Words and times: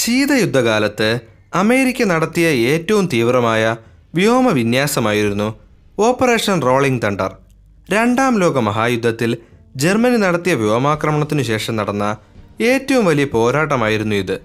ശീതയുദ്ധകാലത്ത് 0.00 1.20
America 1.54 2.02
നടത്തിയ 2.02 2.46
ഏറ്റവും 2.46 3.08
തീവ്രമായ 3.12 3.76
വ്യോമ 4.14 4.48
വിന്യാസമായിരുന്നു 4.48 5.54
ഓപ്പറേഷൻ 5.98 6.62
റോളിംഗ് 6.62 7.02
തണ്ടർ. 7.04 7.32
രണ്ടാം 7.90 8.38
ലോക 8.38 8.58
മഹായുദ്ധത്തിൽ 8.58 9.36
ജർമ്മനി 9.76 10.16
നടത്തിയ 10.16 10.54
വ്യോമാക്രമണത്തിനു 10.54 11.42
ശേഷം 11.42 11.76
നടന്ന 11.76 12.16
ഏറ്റവും 12.60 13.04
വലിയ 13.04 13.24
പോരാട്ടമായിരുന്നു 13.24 14.16
ഇത്. 14.16 14.36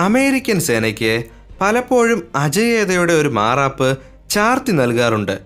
അമേരിക്കൻ 0.00 0.60
സേനയ്ക്ക് 0.60 1.24
പലപ്പോഴും 1.60 2.28
അജയേതയുടെ 2.36 3.12
ഒരു 3.12 3.28
മാറാപ്പ് 3.28 3.98
ചാർത്തി 4.30 4.72
നൽകാറുണ്ട്. 4.72 5.38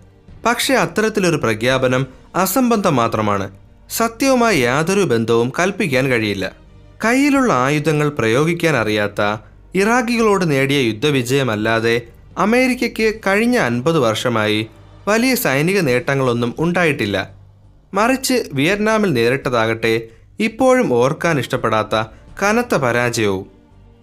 പക്ഷേ 0.47 0.75
അത്തരത്തിലൊരു 0.75 1.37
പ്രഖ്യാപനം 1.37 2.07
അസംബന്ധം 2.35 2.97
മാത്രമാണ്. 2.97 3.51
സത്യവുമായി 3.91 4.59
യാതൊരു 4.59 5.01
ബന്ധവും 5.01 5.53
കൽപ്പിക്കാൻ 5.61 6.07
കഴിയില്ല. 6.09 6.66
കയ്യിലുള്ള 7.05 7.53
ആയുധങ്ങൾ 7.53 8.09
പ്രയോഗിക്കാൻ 8.09 8.77
അറിയാത്ത 8.77 9.23
ഇറാഖികളോട് 9.75 10.51
നേടിയ 10.51 10.79
യുദ്ധവിജയമല്ലാതെ 10.79 12.01
അമേരിക്കയ്ക്ക് 12.39 13.15
കഴിഞ്ഞ 13.27 13.57
അൻപത് 13.59 13.99
വർഷമായി 13.99 14.67
വലിയ 15.09 15.35
സൈനിക 15.35 15.81
നേട്ടങ്ങളൊന്നും 15.81 16.55
ഉണ്ടായിട്ടില്ല. 16.59 17.31
മറിച്ച് 17.95 18.45
വിയറ്റ്നാമിൽ 18.53 19.13
നേരിട്ടതാകട്ടെ 19.13 20.03
ഇപ്പോഴും 20.41 20.95
ഓർക്കാൻ 20.95 21.39
ഇഷ്ടപ്പെടാത്ത 21.39 22.05
കനത്ത 22.43 22.75
പരാജയവും. 22.75 23.47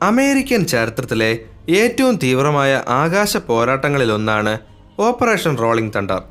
അമേരിക്കൻ 0.01 0.65
ചരിത്രത്തിലെ 0.65 1.39
ഏറ്റവും 1.69 2.15
തീവ്രമായ 2.23 2.83
ആകാശ 2.87 3.37
പോരാട്ടങ്ങളിലൊന്നാണ് 3.37 4.57
ഓപ്പറേഷൻ 4.99 5.57
റോളിംഗ് 5.57 5.93
തണ്ടർ. 5.95 6.21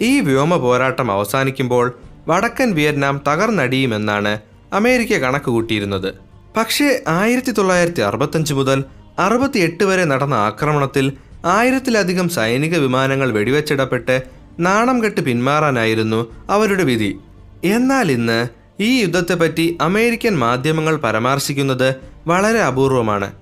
ഈ 0.00 0.20
വ്യോമ 0.20 0.56
പോരാട്ടം 0.56 1.12
അവസാനിക്കുമ്പോൾ 1.12 1.98
വടക്കൻ 2.28 2.74
വിയറ്റ്നാം 2.74 3.20
തകർന്നടിയുമെന്നാണ് 3.28 4.49
അമേരിക്ക 4.72 5.12
കണക്ക് 5.12 5.44
കൂട്ടിയിരുന്നത്. 5.44 6.14
പക്ഷേ 6.56 7.00
ആയിരത്തി 7.08 7.52
തൊള്ളായിരത്തി 7.52 8.00
അറുപത്തഞ്ച് 8.00 8.54
മുതൽ 8.54 8.84
അറുപത്തിയെട്ട് 9.18 9.84
വരെ 9.84 10.04
നടന്ന 10.04 10.34
ആക്രമണത്തിൽ 10.34 11.12
ആയിരത്തിലധികം 11.44 12.28
സൈനിക 12.28 12.78
വിമാനങ്ങൾ 12.78 13.30
വെടിവെച്ചിടപ്പെട്ട് 13.30 14.22
നാണം 14.60 15.04
കെട്ട് 15.04 15.20
പിന്മാറാനായിരുന്നു 15.20 16.32
അവരുടെ 16.50 16.84
വിധി. 16.84 17.18
എന്നാൽ 17.64 18.12
ഇന്ന് 18.12 18.48
ഈ 18.82 19.00
യുദ്ധത്തെപ്പറ്റി 19.00 19.78
അമേരിക്കൻ 19.80 20.38
മാധ്യമങ്ങൾ 20.38 20.96
പരാമർശിക്കുന്നത് 20.96 21.94
വളരെ 22.26 22.62
അപൂർവമാണ്. 22.62 23.32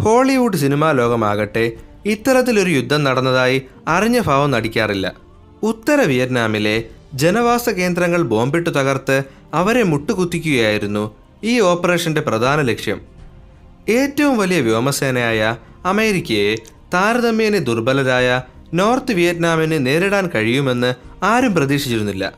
ഹോളിവുഡ് 0.00 0.56
സിനിമാ 0.56 0.92
ലോകമാകട്ടെ 0.92 1.72
ഇത്തരത്തിലൊരു 2.06 2.70
യുദ്ധം 2.70 3.04
നടന്നതായി 3.04 3.62
അറിഞ്ഞ 3.88 4.20
ഭാവം 4.20 4.50
നടിക്കാറില്ല. 4.50 5.14
ഉത്തര 5.62 6.00
വിയറ്റ്നാമിലെ 6.00 6.84
ജനവാസ 7.14 7.68
കേന്ദ്രങ്ങൾ 7.68 8.22
ബോംബിട്ടു 8.22 8.70
തകർത്ത് 8.70 9.22
അവരെ 9.54 9.82
മുട്ടുകുത്തിക്കുകയായിരുന്നു 9.82 11.16
ഈ 11.44 11.60
ഓപ്പറേഷന്റെ 11.60 12.20
പ്രധാന 12.20 12.60
ലക്ഷ്യം. 12.60 13.00
ഏറ്റവും 13.88 14.38
വലിയ 14.38 14.60
വ്യോമസേനയായ 14.60 15.56
അമേരിക്കയെ 15.84 16.56
താരതമ്യേന 16.94 17.58
ദുർബലരായ 17.58 18.42
നോർത്ത് 18.74 19.12
വിയറ്റ്നാമിന് 19.12 19.86
നേരിടാൻ 19.86 20.30
കഴിയുമെന്ന് 20.34 20.94
ആരും 21.24 21.54
പ്രതീക്ഷിച്ചിരുന്നില്ല. 21.54 22.32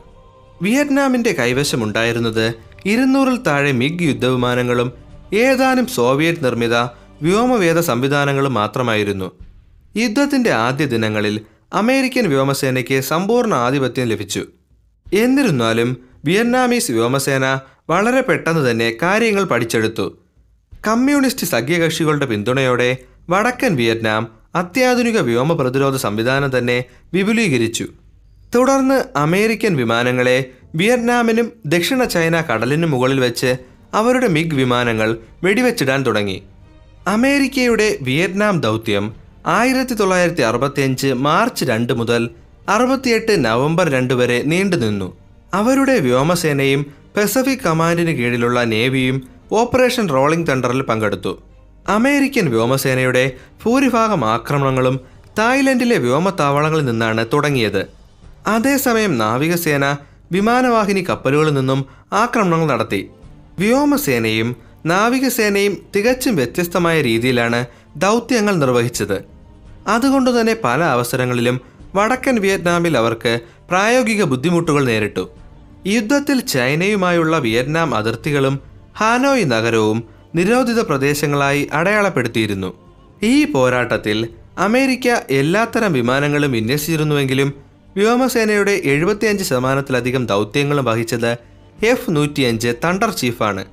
വിയറ്റ്നാമിന്റെ 0.61 1.31
കൈവശമുണ്ടായിരുന്നത് 1.31 2.53
ഇരുന്നൂറിൽ 2.85 3.37
താഴെ 3.37 3.71
മിഗ് 3.71 4.01
യുദ്ധവിമാനങ്ങളും 4.01 4.91
ഏതാനും 5.33 5.87
സോവിയറ്റ് 5.87 6.45
നിർമ്മിത 6.45 6.75
വ്യോമവേദ 7.21 7.79
സംവിധാനങ്ങളും 7.79 8.53
മാത്രമായിരുന്നു. 8.53 9.31
യുദ്ധത്തിന്റെ 9.97 10.51
ആദ്യ 10.51 10.85
ദിനങ്ങളിൽ 10.85 11.41
അമേരിക്കൻ 11.73 12.29
വ്യോമസേനയ്ക്ക് 12.29 12.99
സമ്പൂർണ 12.99 13.53
ആധിപത്യം 13.53 14.07
ലഭിച്ചു. 14.07 14.45
എന്നിരുന്നാലും 15.13 16.08
വിയറ്റ്നാമീസ് 16.25 16.91
വ്യോമസേന 16.91 17.59
വളരെ 17.89 18.21
പെട്ടെന്ന് 18.21 18.71
തന്നെ 18.71 18.97
കാര്യങ്ങൾ 19.01 19.43
പഠിച്ചെടുത്തു. 19.43 20.17
കമ്മ്യൂണിസ്റ്റ് 20.87 21.47
സഖ്യകക്ഷികളുടെ 21.47 22.25
പിന്തുണയോടെ 22.25 22.97
വടക്കൻ 23.29 23.75
വിയറ്റ്നാം 23.75 24.27
അത്യാധുനിക 24.55 25.19
വ്യോമ 25.19 25.53
പ്രതിരോധ 25.53 25.95
സംവിധാനം 25.95 26.57
തന്നെ 26.57 26.83
വിപുലീകരിച്ചു. 27.13 27.87
തുടർന്ന് 28.55 29.17
അമേരിക്കൻ 29.17 29.75
വിമാനങ്ങളെ 29.75 30.45
വിയറ്റ്നാമിനും 30.75 31.51
ദക്ഷിണ 31.65 32.03
ചൈന 32.03 32.41
കടലിനും 32.41 32.91
മുകളിൽ 32.91 33.19
വെച്ച് 33.19 33.57
അവരുടെ 33.93 34.27
മിഗ് 34.27 34.55
വിമാനങ്ങൾ 34.55 35.17
വെടിവെച്ചിടാൻ 35.43 36.05
തുടങ്ങി. 36.05 36.43
അമേരിക്കയുടെ 37.07 37.97
വിയറ്റ്നാം 38.01 38.61
ദൗത്യം 38.61 39.13
ആയിരത്തി 39.47 39.93
തൊള്ളായിരത്തി 39.93 40.41
അറുപത്തിയഞ്ച് 40.41 41.07
മാർച്ച് 41.07 41.65
രണ്ട് 41.65 41.93
മുതൽ 41.93 42.29
അറുപത്തിയെട്ട് 42.69 43.45
നവംബർ 43.45 43.89
രണ്ട് 43.89 44.13
വരെ 44.13 44.41
നീണ്ടുനിന്നു. 44.41 45.28
അവരുടെ 45.53 45.99
വ്യോമസേനയും 45.99 46.85
പെസഫിക് 47.17 47.59
കമാൻഡിന് 47.59 48.11
കീഴിലുള്ള 48.11 48.63
നേവിയും 48.63 49.27
ഓപ്പറേഷൻ 49.51 50.09
റോളിംഗ് 50.09 50.51
തണ്ടറിൽ 50.51 50.81
പങ്കെടുത്തു. 50.81 51.43
അമേരിക്കൻ 51.87 52.49
വ്യോമസേനയുടെ 52.49 53.31
ഭൂരിഭാഗം 53.65 54.25
ആക്രമണങ്ങളും 54.25 54.99
തായ്ലൻഡിലെ 55.39 55.97
വ്യോമത്താവളങ്ങളിൽ 55.97 56.85
നിന്നാണ് 56.85 57.25
തുടങ്ങിയത്. 57.33 57.85
അതേസമയം 58.47 59.17
നാവികസേന 59.17 59.97
വിമാനവാഹിനി 60.31 61.01
കപ്പലുകളിൽ 61.01 61.53
നിന്നും 61.53 61.85
ആക്രമണങ്ങൾ 62.13 62.67
നടത്തി. 62.67 63.09
വ്യോമസേനയും 63.59 64.55
നാവികസേനയും 64.85 65.77
തികച്ചും 65.95 66.35
വ്യത്യസ്തമായ 66.35 67.01
രീതിയിലാണ് 67.01 67.65
ദൗത്യങ്ങൾ 67.95 68.55
നിർവഹിച്ചത്. 68.55 69.23
അതുകൊണ്ടുതന്നെ 69.87 70.57
പല 70.63 70.83
അവസരങ്ങളിലും 70.83 71.61
വടക്കൻ 71.95 72.35
വിയറ്റ്നാമിൽ 72.35 72.97
അവർക്ക് 72.97 73.39
പ്രായോഗിക 73.69 74.23
ബുദ്ധിമുട്ടുകൾ 74.23 74.85
നേരിട്ടു. 74.85 75.29
യുദ്ധത്തിൽ 75.87 76.39
ചൈനയുമായുള്ള 76.39 77.37
വിയറ്റ്നാം 77.37 77.95
അതിർത്തികളും 77.95 78.59
ഹാനോയ് 78.97 79.51
നഗരവും 79.51 80.03
നിരോധിത 80.35 80.79
പ്രദേശങ്ങളായി 80.79 81.69
അടയാളപ്പെടുത്തിയിരുന്നു. 81.73 82.73
ഈ 83.23 83.45
പോരാട്ടത്തിൽ 83.45 84.27
അമേരിക്ക 84.57 85.07
എല്ലാത്തരം 85.29 85.93
വിമാനങ്ങളും 85.93 86.51
വിന്യസിച്ചിരുന്നുവെങ്കിലും 86.51 87.53
വ്യോമസേനയുടെ 87.97 88.81
എഴുപത്തിയഞ്ച് 88.83 89.43
ശതമാനത്തിലധികം 89.43 90.25
ദൗത്യങ്ങളും 90.25 90.85
വഹിച്ചത് 90.85 91.37
എഫ് 91.85 92.11
നൂറ്റിയഞ്ച് 92.11 92.73
തണ്ടർ 92.85 93.09
ചീഫാണ്. 93.09 93.65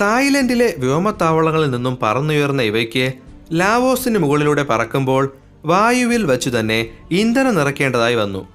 തായ്ലൻഡിലെ 0.00 0.74
വ്യോമത്താവളങ്ങളിൽ 0.78 1.70
നിന്നും 1.70 1.98
പറന്നുയർന്ന 2.02 2.62
ഇവയ്ക്ക് 2.62 3.12
ലാവോസിന് 3.52 4.18
മുകളിലൂടെ 4.18 4.62
പറക്കുമ്പോൾ 4.62 5.36
വായുവിൽ 5.64 6.24
വച്ചു 6.24 6.50
തന്നെ 6.50 6.86
ഇന്ധനം 7.10 7.54
നിറയ്ക്കേണ്ടതായി 7.54 8.14
വന്നു. 8.14 8.48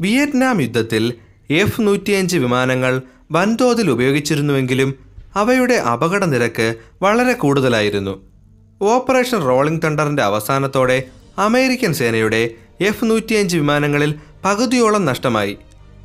വിയറ്റ്നാം 0.00 0.60
യുദ്ധത്തിൽ 0.60 1.12
എഫ് 1.50 1.80
നൂറ്റിയഞ്ച് 1.80 2.36
വിമാനങ്ങൾ 2.36 3.02
വൻതോതിൽ 3.32 3.90
ഉപയോഗിച്ചിരുന്നുവെങ്കിലും 3.90 4.94
അവയുടെ 5.34 5.74
അപകട 5.74 6.24
നിരക്ക് 6.24 6.74
വളരെ 7.02 7.32
കൂടുതലായിരുന്നു. 7.32 8.26
ഓപ്പറേഷൻ 8.82 9.46
റോളിംഗ് 9.46 9.82
തണ്ടറിന്റെ 9.84 10.22
അവസാനത്തോടെ 10.22 11.02
അമേരിക്കൻ 11.38 11.94
സേനയുടെ 11.94 12.50
എഫ് 12.80 13.04
നൂറ്റിയഞ്ച് 13.04 13.56
വിമാനങ്ങളിൽ 13.56 14.14
പകുതിയോളം 14.44 15.04
നഷ്ടമായി. 15.04 15.56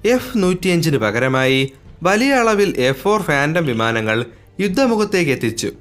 എഫ് 0.06 0.38
നൂറ്റിയഞ്ചിന് 0.38 0.98
പകരമായി 0.98 1.74
വലിയ 2.04 2.34
അളവിൽ 2.34 2.78
എഫ് 2.78 3.02
ഫോർ 3.02 3.22
ഫാൻഡം 3.22 3.66
വിമാനങ്ങൾ 3.66 4.26
യുദ്ധമുഖത്തേക്ക് 4.60 5.32
എത്തിച്ചു. 5.32 5.72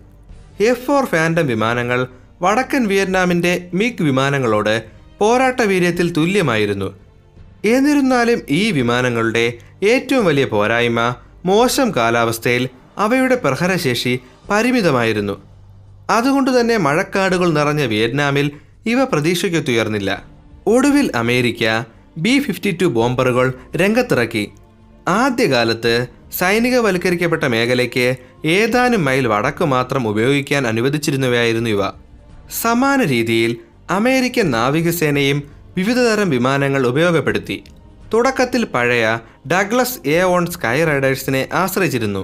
എഫ് 0.61 0.87
ഫോർ 0.87 1.05
ഫാൻഡം 1.05 1.47
വിമാനങ്ങൾ 1.47 2.07
വടക്കൻ 2.43 2.89
വിയറ്റ്നാമിന്റെ 2.89 3.71
മിഗ് 3.75 4.03
വിമാനങ്ങളോട് 4.03 4.85
പോരാട്ട 5.19 5.61
വീര്യത്തിൽ 5.63 6.13
തുല്യമായിരുന്നു. 6.13 7.02
എന്നിരുന്നാലും 7.65 8.43
ഈ 8.51 8.71
വിമാനങ്ങളുടെ 8.71 9.53
ഏറ്റവും 9.83 10.25
വലിയ 10.25 10.45
പോരായ്മ 10.45 11.15
മോശം 11.45 11.95
കാലാവസ്ഥയിൽ 11.97 12.69
അവയുടെ 12.99 13.35
പ്രഹരശേഷി 13.35 14.21
പരിമിതമായിരുന്നു. 14.51 15.43
അതുകൊണ്ട് 16.11 16.61
തന്നെ 16.61 16.77
മഴക്കാടുകൾ 16.77 17.53
നിറഞ്ഞ 17.53 17.83
വിയറ്റ്നാമിൽ 17.83 18.51
ഇവ 18.87 19.05
പ്രതീക്ഷയ്ക്കൊത്തുയർന്നില്ല. 19.05 20.25
ഒടുവിൽ 20.67 21.11
അമേരിക്ക 21.15 21.85
ബി 22.17 22.39
ഫിഫ്റ്റി 22.39 22.79
ടു 22.83 22.87
ബോംബറുകൾ 22.87 23.53
രംഗത്തിറക്കി. 23.77 24.51
ആദ്യകാലത്ത് 25.09 26.07
സൈനികവൽക്കരിക്കപ്പെട്ട 26.39 27.45
മേഖലയ്ക്ക് 27.45 28.17
ഏതാനും 28.45 29.05
മൈൽ 29.05 29.27
വടക്ക് 29.27 29.65
മാത്രം 29.65 30.09
ഉപയോഗിക്കാൻ 30.09 30.67
അനുവദിച്ചിരുന്നവയായിരുന്നു 30.67 31.71
ഇവ. 31.71 31.89
സമാന 32.63 33.03
രീതിയിൽ 33.03 33.57
അമേരിക്കൻ 33.91 34.51
നാവികസേനയും 34.51 35.62
വിവിധതരം 35.77 36.31
വിമാനങ്ങൾ 36.31 36.87
ഉപയോഗപ്പെടുത്തി. 36.87 37.65
തുടക്കത്തിൽ 38.15 38.65
പഴയ 38.65 39.05
ഡഗ്ലസ് 39.53 40.09
എ 40.09 40.19
ഓൺ 40.23 40.47
സ്കൈ 40.47 40.85
റൈഡേഴ്സിനെ 40.85 41.49
ആശ്രയിച്ചിരുന്നു. 41.53 42.23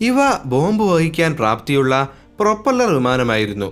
ഇവ 0.00 0.16
ബോംബ് 0.44 0.84
വഹിക്കാൻ 0.84 1.32
പ്രാപ്തിയുള്ള 1.36 2.08
പ്രൊപ്പല്ലർ 2.40 2.90
വിമാനമായിരുന്നു. 2.94 3.68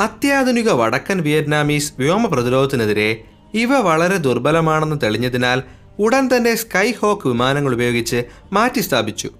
അത്യാധുനിക 0.00 0.70
വടക്കൻ 0.70 1.18
വിയറ്റ്നാമീസ് 1.20 1.92
വ്യോമ 1.98 2.26
പ്രതിരോധത്തിനെതിരെ 2.26 3.24
ഇവ 3.54 3.78
വളരെ 3.78 4.16
ദുർബലമാണെന്ന് 4.16 4.96
തെളിഞ്ഞതിനാൽ 5.02 5.62
ഉടൻ 5.98 6.36
തന്നെ 6.36 6.54
സ്കൈ 6.54 6.92
ഹോക്ക് 7.00 7.28
വിമാനങ്ങൾ 7.28 7.72
ഉപയോഗിച്ച് 7.72 8.24
മാറ്റിസ്ഥാപിച്ചു 8.52 9.30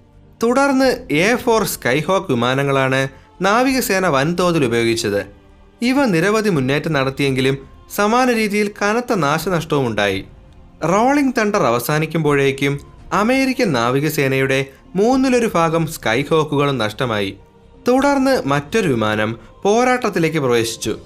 തുടർന്ന് 0.43 0.89
എ 1.13 1.35
ഫോർ 1.35 1.63
സ്കൈ 1.63 1.99
ഹോക്ക് 1.99 2.31
വിമാനങ്ങളാണ് 2.31 3.07
നാവികസേന 3.41 4.07
വൻതോതിൽ 4.07 4.65
ഉപയോഗിച്ചത്. 4.65 5.21
ഇവ 5.81 6.05
നിരവധി 6.05 6.49
മുന്നേറ്റം 6.49 6.93
നടത്തിയെങ്കിലും 6.93 7.76
സമാന 7.95 8.33
രീതിയിൽ 8.33 8.71
കനത്ത 8.81 9.13
നാശനഷ്ടവും 9.13 9.87
ഉണ്ടായി 9.87 10.25
റോളിംഗ് 10.83 11.33
തണ്ടർ 11.37 11.63
അവസാനിക്കുമ്പോഴേക്കും 11.63 12.79
അമേരിക്കൻ 13.13 13.71
നാവികസേനയുടെ 13.71 14.65
മൂന്നിലൊരു 14.95 15.51
ഭാഗം 15.53 15.87
സ്കൈ 15.87 16.21
ഹോക്കുകളും 16.21 16.77
നഷ്ടമായി. 16.77 17.37
തുടർന്ന് 17.87 18.41
മറ്റൊരു 18.45 18.87
വിമാനം 18.87 19.37
പോരാട്ടത്തിലേക്ക് 19.63 20.37
പ്രവേശിച്ചു. 20.37 20.99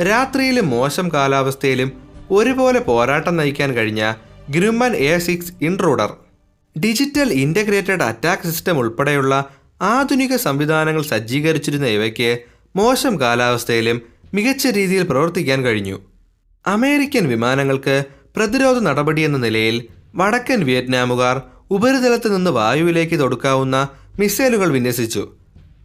രാത്രിയിലും 0.00 0.70
മോശം 0.70 1.12
കാലാവസ്ഥയിലും 1.12 1.92
ഒരുപോലെ 2.30 2.80
പോരാട്ടം 2.80 3.36
നയിക്കാൻ 3.36 3.72
കഴിഞ്ഞ 3.72 4.12
Grumman 4.50 4.96
A 4.96 5.18
six 5.18 5.52
intruder. 5.62 6.16
Digital 6.78 7.32
integrated 7.32 8.02
attack 8.02 8.42
system 8.42 8.78
ഉൾപ്പെടെയുള്ള 8.78 9.44
ആധുനിക 9.82 10.36
സംവിധാനങ്ങൾ 10.36 11.02
സജ്ജീകരിച്ചിരുന്ന 11.02 11.86
ഇവയ്ക്ക് 11.86 12.38
മോശം 12.76 13.20
കാലാവസ്ഥയിലും 13.20 14.02
മികച്ച 14.34 14.66
രീതിയിൽ 14.66 15.02
പ്രവർത്തിക്കാൻ 15.02 15.62
കഴിഞ്ഞു. 15.62 16.11
അമേരിക്കൻ 16.66 17.28
വിമാനങ്ങൾക്ക് 17.28 18.04
പ്രതിരോധ 18.36 18.78
നടപടിയെന്ന 18.78 19.38
നിലയിൽ 19.38 19.88
വടക്കൻ 20.16 20.64
വിയറ്റ്നാമുകാർ 20.64 21.42
ഉപരിതലത്തു 21.70 22.28
നിന്ന് 22.28 22.50
വായുവിലേക്ക് 22.50 23.20
തൊടുക്കാവുന്ന 23.20 23.88
മിസൈലുകൾ 24.18 24.68
വിന്യസിച്ചു. 24.68 25.28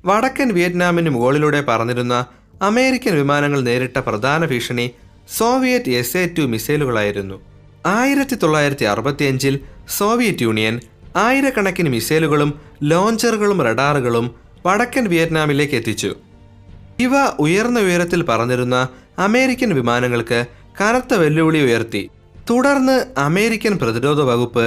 വടക്കൻ 0.05 0.53
വിയറ്റ്നാമിന് 0.53 1.09
മുകളിലൂടെ 1.09 1.61
പറന്നിരുന്ന 1.61 2.25
അമേരിക്കൻ 2.61 3.15
വിമാനങ്ങൾ 3.15 3.61
നേരിട്ട 3.61 3.97
പ്രധാന 3.97 4.45
ഭീഷണി 4.45 4.91
സോവിയറ്റ് 5.37 5.91
എസ് 5.91 6.17
എ 6.17 6.29
ടു 6.37 6.41
മിസൈലുകളായിരുന്നു. 6.41 7.41
ആയിരത്തി 7.85 8.35
തൊള്ളായിരത്തി 8.35 8.85
അറുപത്തിയഞ്ചിൽ 8.85 9.59
സോവിയറ്റ് 9.97 10.43
യൂണിയൻ 10.43 10.81
ആയിരക്കണക്കിന് 11.15 11.89
മിസൈലുകളും 11.89 12.53
ലോഞ്ചറുകളും 12.83 13.61
റഡാറുകളും 13.61 14.35
വടക്കൻ 14.65 15.09
വിയറ്റ്നാമിലേക്ക് 15.09 15.75
എത്തിച്ചു. 15.75 16.15
ഇവ 16.99 17.13
ഉയർന്ന 17.39 17.79
ഉയരത്തിൽ 17.79 18.23
പറന്നിരുന്ന 18.23 18.87
അമേരിക്കൻ 19.19 19.73
വിമാനങ്ങൾക്ക് 19.73 20.45
കനത്ത 20.79 21.13
വെല്ലുവിളി 21.13 21.59
ഉയർത്തി. 21.59 22.09
തുടർന്ന് 22.49 23.05
അമേരിക്കൻ 23.17 23.73
പ്രതിരോധ 23.77 24.21
വകുപ്പ് 24.21 24.65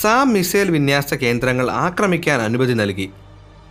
സാം 0.00 0.32
മിസൈൽ 0.32 0.68
വിന്യാസ 0.70 1.14
കേന്ദ്രങ്ങൾ 1.14 1.70
ആക്രമിക്കാൻ 1.70 2.42
അനുമതി 2.42 2.72
നൽകി. 2.72 3.06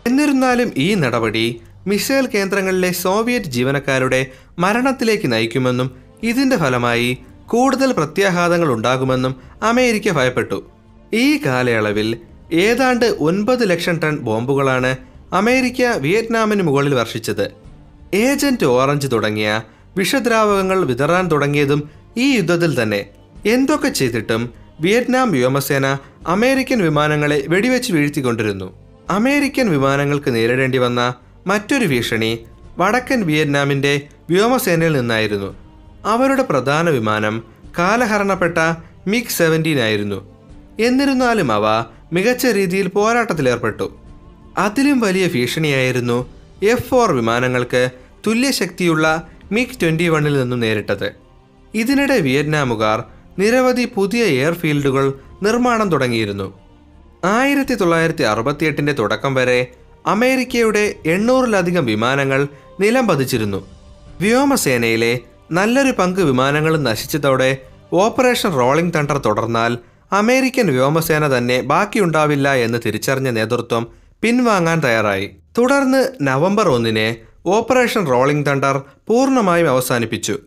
എന്നിരുന്നാലും 0.07 0.73
ഈ 0.77 0.87
നടപടി 0.93 1.45
മിസൈൽ 1.87 2.25
കേന്ദ്രങ്ങളിലെ 2.35 2.91
സോവിയറ്റ് 2.91 3.45
ജീവനക്കാരുടെ 3.45 4.21
മരണത്തിലേക്ക് 4.59 5.31
നയിക്കുമെന്നും 5.31 5.89
ഇതിന്റെ 6.23 6.57
ഫലമായി 6.57 7.17
കൂടുതൽ 7.45 7.91
പ്രത്യാഘാതങ്ങൾ 7.91 8.69
ഉണ്ടാകുമെന്നും 8.73 9.35
അമേരിക്ക 9.63 10.11
ഭയപ്പെട്ടു. 10.11 10.59
ഈ 11.13 11.27
കാലയളവിൽ 11.45 12.09
ഏതാണ്ട് 12.53 13.05
ഒൻപത് 13.05 13.63
ലക്ഷം 13.71 13.99
ടൺ 14.03 14.15
ബോംബുകളാണ് 14.17 14.91
അമേരിക്ക 15.33 15.81
വിയറ്റ്നാമിന് 16.05 16.63
മുകളിൽ 16.63 16.93
വർഷിച്ചത്. 16.93 17.45
ഏജന്റ് 18.13 18.65
ഓറഞ്ച് 18.65 19.07
തുടങ്ങിയ 19.11 19.49
വിഷദ്രാവകങ്ങൾ 19.97 20.85
വിതറാൻ 20.85 21.27
തുടങ്ങിയതും 21.27 21.89
ഈ 22.17 22.35
യുദ്ധത്തിൽ 22.35 22.83
തന്നെ. 22.83 23.05
എന്തൊക്കെ 23.45 23.89
ചെയ്തിട്ടും 23.89 24.53
വിയറ്റ്നാം 24.79 25.31
വ്യോമസേന 25.31 25.97
അമേരിക്കൻ 26.27 26.81
വിമാനങ്ങളെ 26.81 27.45
വെടിവെച്ച് 27.47 27.93
വീഴ്ത്തിക്കൊണ്ടിരുന്നു. 27.93 28.73
അമേരിക്കൻ 29.09 29.69
വിമാനങ്ങൾക്ക് 29.69 30.35
നേരിടേണ്ടി 30.35 30.77
വന്ന 30.77 31.13
മറ്റൊരു 31.47 31.85
ഭീഷണി 31.85 32.39
വടക്കൻ 32.77 33.21
വിയറ്റ്നാമിന്റെ 33.21 34.01
വ്യോമസേനയിൽ 34.29 34.97
നിന്നായിരുന്നു. 34.97 35.55
അവരുടെ 36.05 36.43
പ്രധാന 36.43 36.89
വിമാനം 36.89 37.43
കാലഹരണപ്പെട്ട 37.79 38.57
മിഗ് 39.07 39.35
സെവന്റീൻ 39.37 39.79
ആയിരുന്നു. 39.79 40.35
എന്നിരുന്നാലും 40.79 41.51
അവ 41.51 41.85
മികച്ച 42.13 42.45
രീതിയിൽ 42.45 42.87
പോരാട്ടത്തിലേർപ്പെട്ടു 42.87 43.97
അതിലും 44.57 44.99
വലിയ 44.99 45.27
ഭീഷണിയായിരുന്നു 45.27 46.17
എഫ് 46.63 46.83
ഫോർ 46.83 47.11
വിമാനങ്ങൾക്ക് 47.11 47.89
തുല്യശക്തിയുള്ള 48.27 49.27
മിഗ് 49.51 49.81
ട്വന്റി 49.81 50.09
വണ്ണിൽ 50.09 50.39
നിന്നും 50.39 50.59
നേരിട്ടത്. 50.59 51.15
ഇതിനിടെ 51.75 52.17
വിയറ്റ്നാമുകാർ 52.17 53.03
നിരവധി 53.39 53.85
പുതിയ 53.95 54.23
എയർഫീൽഡുകൾ 54.23 55.13
നിർമ്മാണം 55.43 55.91
തുടങ്ങിയിരുന്നു. 55.91 56.53
ആയിരത്തി 57.25 57.75
തൊള്ളായിരത്തി 57.75 58.23
അറുപത്തിയെട്ടിന്റെ 58.23 58.93
തുടക്കം 58.93 59.33
വരെ 59.33 59.73
അമേരിക്കയുടെ 60.07 60.95
എണ്ണൂറിലധികം 61.05 61.85
വിമാനങ്ങൾ 61.85 62.47
നിലം 62.79 63.07
പതിച്ചിരുന്നു. 63.07 63.67
വ്യോമസേനയിലെ 64.21 65.19
നല്ലൊരു 65.51 65.91
പങ്ക് 65.91 66.21
വിമാനങ്ങൾ 66.21 66.77
നശിച്ചതോടെ 66.77 67.57
ഓപ്പറേഷൻ 67.93 68.51
റോളിംഗ് 68.59 68.93
തണ്ടർ 68.93 69.17
തുടർന്നാൽ 69.17 69.77
അമേരിക്കൻ 70.11 70.67
വ്യോമസേന 70.67 71.37
തന്നെ 71.37 71.61
ബാക്കിയുണ്ടാവില്ല 71.61 72.53
എന്ന് 72.53 72.79
തിരിച്ചറിഞ്ഞ 72.85 73.29
നേതൃത്വം 73.29 73.87
പിൻവാങ്ങാൻ 74.21 74.79
തയ്യാറായി. 74.79 75.29
തുടർന്ന് 75.57 76.07
നവംബർ 76.21 76.69
ഒന്നിന് 76.69 77.34
ഓപ്പറേഷൻ 77.45 78.07
റോളിംഗ് 78.07 78.45
തണ്ടർ 78.45 78.77
പൂർണമായും 79.07 79.69
അവസാനിപ്പിച്ചു. 79.69 80.39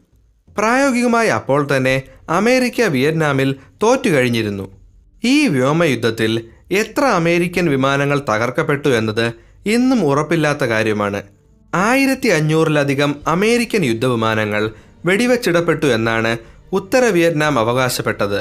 പ്രായോഗികമായി 0.58 1.28
അപ്പോൾ 1.28 1.68
തന്നെ 1.76 2.02
അമേരിക്ക 2.30 2.82
വിയറ്റ്നാമിൽ 2.82 3.54
തോറ്റുകഴിഞ്ഞിരുന്നു. 3.82 4.78
ഈ 5.24 5.46
വ്യോമയുദ്ധത്തിൽ 5.46 6.44
എത്ര 6.72 7.04
അമേരിക്കൻ 7.04 7.70
വിമാനങ്ങൾ 7.70 8.18
തകർക്കപ്പെട്ടു 8.18 8.88
എന്നത് 8.88 9.32
ഇന്നും 9.66 10.04
ഉറപ്പില്ലാത്ത 10.04 10.64
കാര്യമാണ്. 10.64 11.22
ആയിരത്തി 11.74 12.28
അഞ്ഞൂറിലധികം 12.28 13.16
അമേരിക്കൻ 13.26 13.84
യുദ്ധവിമാനങ്ങൾ 13.84 14.70
വെടിവെച്ചിടപ്പെട്ടു 15.04 15.86
എന്നാണ് 15.86 16.38
ഉത്തര 16.72 17.04
വിയറ്റ്നാം 17.04 17.58
അവകാശപ്പെട്ടത്. 17.58 18.40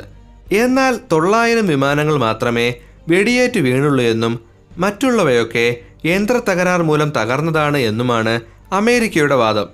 എന്നാൽ 0.54 1.00
തൊള്ളായിരം 1.12 1.68
വിമാനങ്ങൾ 1.68 2.18
മാത്രമേ 2.18 2.74
വെടിയേറ്റ് 3.08 3.60
വീണുള്ളൂ 3.60 4.04
എന്നും 4.04 4.40
മറ്റുള്ളവയൊക്കെ 4.78 5.82
യന്ത്ര 6.08 6.42
തകരാർ 6.50 6.84
മൂലം 6.84 7.10
തകർന്നതാണ് 7.10 7.78
എന്നുമാണ് 7.78 8.42
അമേരിക്കയുടെ 8.72 9.36
വാദം. 9.36 9.68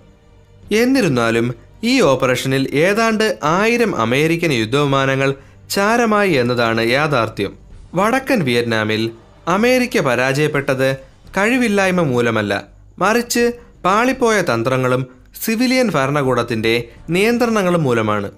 എന്നിരുന്നാലും 0.75 1.53
ഈ 1.83 2.01
ഓപ്പറേഷനിൽ 2.01 2.67
ഏതാണ്ട് 2.73 3.39
ആയിരം 3.43 3.95
അമേരിക്കൻ 3.95 4.53
യുദ്ധവിമാനങ്ങൾ 4.53 5.33
ചാരമായി 5.69 6.31
എന്നതാണ് 6.31 6.89
യാഥാർത്ഥ്യം. 6.89 7.53
വടക്കൻ 7.95 8.39
വിയറ്റ്നാമിൽ 8.43 9.11
അമേരിക്ക 9.47 9.99
പരാജയപ്പെട്ടത് 9.99 10.97
കഴിവില്ലായ്മ 11.37 12.01
മൂലമല്ല. 12.01 12.63
മറിച്ച് 12.99 13.51
പാളിപ്പോയ 13.85 14.41
തന്ത്രങ്ങളും 14.41 15.07
സിവിലിയൻ 15.45 15.91
ഭരണകൂടത്തിന്റെ 15.91 16.89
നിയന്ത്രണങ്ങളും 17.09 17.83
മൂലമാണ്. 17.83 18.31